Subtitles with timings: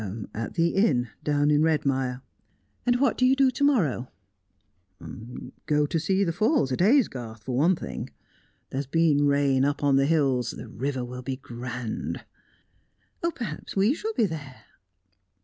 [0.33, 2.23] "At the inn down in Redmire."
[2.87, 4.07] "And what do you do to morrow?"
[5.67, 8.09] "Go to see the falls at Aysgarth, for one thing.
[8.71, 12.25] There's been rain up on the hills; the river will be grand."
[13.21, 14.63] "Perhaps we shall be there."